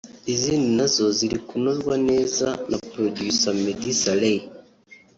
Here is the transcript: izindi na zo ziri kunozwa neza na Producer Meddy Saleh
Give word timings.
izindi 0.33 0.69
na 0.77 0.85
zo 0.93 1.05
ziri 1.17 1.37
kunozwa 1.47 1.93
neza 2.09 2.47
na 2.69 2.77
Producer 2.91 3.53
Meddy 3.63 3.91
Saleh 4.01 4.41